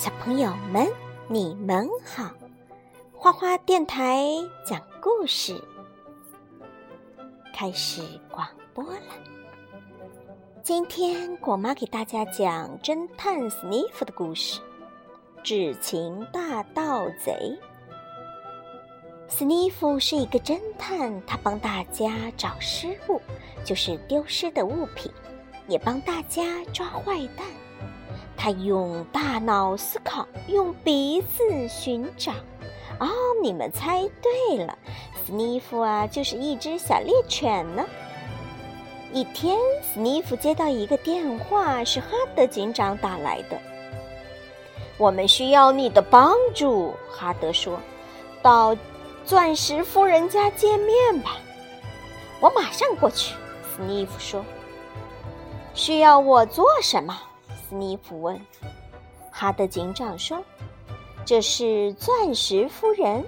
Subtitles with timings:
[0.00, 0.90] 小朋友们，
[1.28, 2.30] 你们好！
[3.14, 4.24] 花花电台
[4.64, 5.62] 讲故事
[7.52, 8.00] 开始
[8.30, 9.02] 广播了。
[10.62, 14.58] 今天果妈给大家讲侦探斯尼夫的故事，
[15.42, 17.58] 《智情大盗贼》。
[19.28, 23.20] 斯尼夫是一个侦探，他帮大家找失物，
[23.66, 25.12] 就是丢失的物品，
[25.68, 27.46] 也帮大家抓坏蛋。
[28.42, 32.32] 他用大脑思考，用鼻子寻找。
[32.98, 33.06] 哦，
[33.42, 34.78] 你们猜对了，
[35.26, 37.84] 斯尼夫啊，就是一只小猎犬呢。
[39.12, 43.60] 一天，斯尼夫接到一个电话，是哈德警长打来的。
[44.96, 47.78] 我们需要你的帮助，哈德说。
[48.40, 48.74] 到
[49.22, 51.36] 钻石夫人家见面吧。
[52.40, 53.34] 我马上过去，
[53.64, 54.42] 斯尼夫说。
[55.74, 57.20] 需要我做什么？
[57.70, 58.44] 斯尼夫问
[59.30, 60.42] ：“哈德警长说，
[61.24, 63.24] 这是钻石夫人，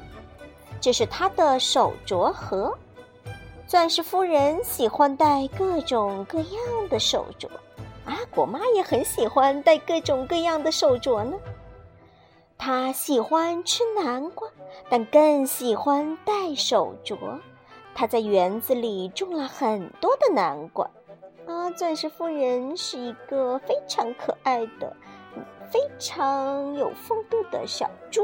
[0.81, 2.77] 这是她的手镯盒。
[3.69, 7.49] 钻石夫人喜欢戴各种各样的手镯，
[8.05, 11.37] 阿，果妈也很喜欢戴各种各样的手镯呢。
[12.59, 14.49] 她喜欢吃南瓜，
[14.91, 17.17] 但更喜欢戴手镯。
[17.95, 20.91] 她在园子里种了很多的南瓜。”
[21.47, 24.97] 啊，钻石夫人是一个非常可爱的、
[25.71, 28.23] 非常有风度的小猪。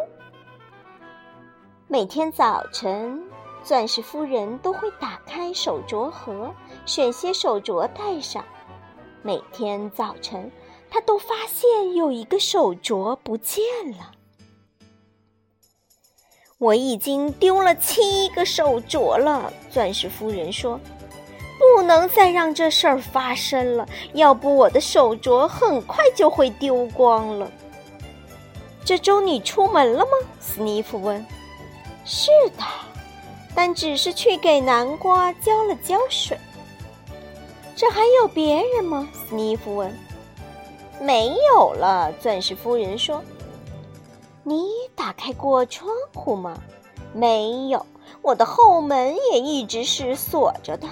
[1.88, 3.22] 每天早晨，
[3.62, 6.55] 钻石夫人都会打开手镯盒，
[6.86, 8.44] 选些手镯戴上。
[9.22, 10.50] 每天早晨，
[10.91, 14.12] 她都发现有一个手镯不见了。
[16.58, 20.78] 我已经丢了七个手镯了，钻石夫人说。
[21.58, 27.50] 不能再让这事儿发生了，要不我的手镯很快就会丢光了。
[28.84, 30.10] 这周你出门了吗？
[30.41, 31.24] 斯尼夫问。
[32.04, 32.64] 是的，
[33.54, 36.38] 但只是去给南瓜浇了浇水。
[37.76, 39.08] 这还有别人吗？
[39.12, 39.92] 斯尼夫问。
[41.00, 43.22] 没有了，钻石夫人说。
[44.42, 46.58] 你打开过窗户吗？
[47.12, 47.84] 没有，
[48.22, 50.88] 我的后门也一直是锁着的。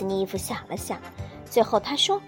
[0.00, 0.98] 斯尼夫想了想，
[1.44, 2.18] 最后他说：“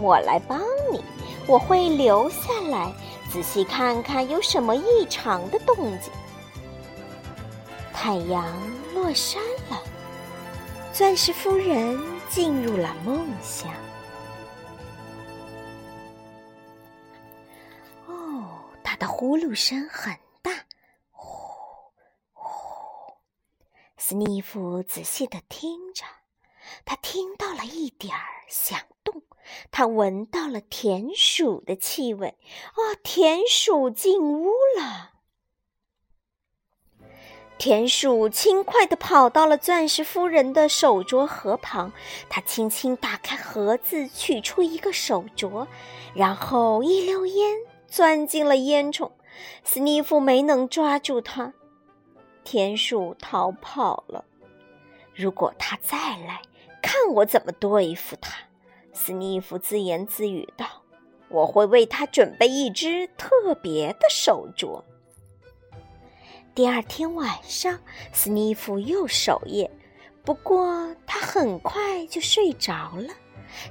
[0.00, 0.58] 我来帮
[0.90, 1.04] 你，
[1.46, 2.90] 我会留下来，
[3.30, 6.10] 仔细看看有什么异常的动静。”
[7.92, 8.46] 太阳
[8.94, 9.78] 落山了，
[10.90, 13.70] 钻石夫人进入了梦乡。
[18.06, 18.48] 哦，
[18.82, 20.50] 她的呼噜声很大，
[21.10, 21.26] 呼
[22.32, 23.12] 呼。
[23.98, 25.81] 斯尼夫仔细的听。
[26.84, 29.22] 他听到了一点儿响动，
[29.70, 32.36] 他闻到了田鼠的气味。
[32.74, 35.10] 哦，田鼠进屋了。
[37.58, 41.92] 田鼠轻快地跑到了钻石夫人的手镯盒旁，
[42.28, 45.68] 他轻轻打开盒子，取出一个手镯，
[46.12, 49.12] 然后一溜烟钻进了烟囱。
[49.62, 51.52] 斯尼夫没能抓住它，
[52.42, 54.24] 田鼠逃跑了。
[55.14, 56.42] 如果他再来，
[56.92, 58.36] 看我怎么对付他，
[58.92, 60.66] 斯尼夫自言自语道
[61.30, 64.82] ：“我会为他准备一只特别的手镯。”
[66.54, 67.80] 第二天晚上，
[68.12, 69.70] 斯尼夫又守夜，
[70.22, 73.08] 不过他很快就睡着了。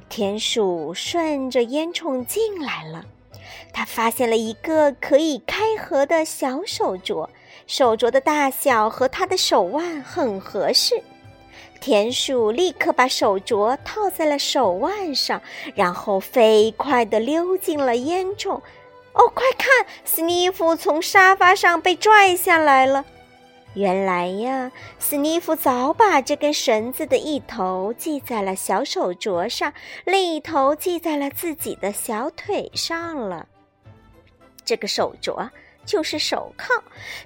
[0.09, 3.05] 田鼠顺着烟囱进来了，
[3.71, 7.29] 他发现了一个可以开合的小手镯，
[7.67, 11.03] 手镯的大小和他的手腕很合适。
[11.81, 15.42] 田鼠立刻把手镯套在了手腕上，
[15.74, 18.62] 然后飞快地溜进了烟囱。
[19.14, 23.03] 哦，快看，斯尼夫从沙发上被拽下来了。
[23.74, 29.74] 原来呀，斯尼夫早把这根绳子的一头系在了小手镯上，
[30.06, 33.48] 另一头系在了自己的小腿上了。
[34.63, 35.50] 这个手镯。
[35.86, 36.81] 就是手铐，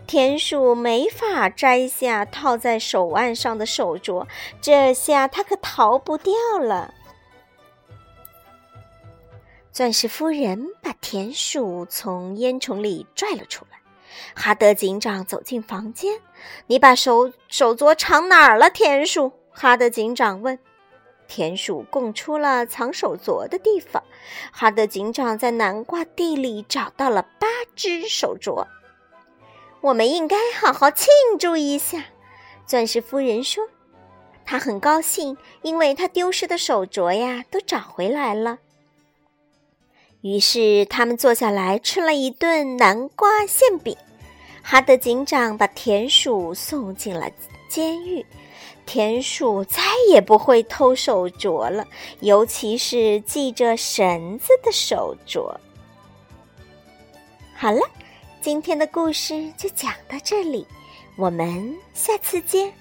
[0.08, 4.26] 田鼠没法摘下套在手腕上的手镯，
[4.62, 6.94] 这下他可逃不掉了。
[9.72, 13.78] 钻石夫人把田鼠从烟囱里拽了出来。
[14.34, 16.22] 哈德警长走进房间
[16.68, 20.58] ：“你把手手镯藏哪儿了？”田鼠哈德警长问。
[21.28, 24.04] 田鼠供出了藏手镯的地方。
[24.52, 28.66] 哈德警长在南瓜地里找到了八只手镯。
[29.82, 31.08] 我们应该好好庆
[31.40, 32.06] 祝一下，
[32.66, 33.68] 钻石夫人说。
[34.44, 38.60] 她很高兴，因为她丢失的手镯呀都找回来了。
[40.22, 43.96] 于是他们坐下来吃了一顿南瓜馅饼。
[44.68, 47.30] 哈德警长把田鼠送进了
[47.70, 48.26] 监狱，
[48.84, 49.80] 田鼠再
[50.10, 51.86] 也不会偷手镯了，
[52.22, 55.56] 尤其是系着绳子的手镯。
[57.54, 57.80] 好了，
[58.42, 60.66] 今天的故事就讲到这里，
[61.16, 62.74] 我们下次见。